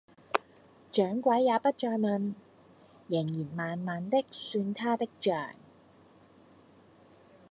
[0.91, 2.33] 掌櫃也不再問，
[3.07, 5.53] 仍然慢慢的算他的賬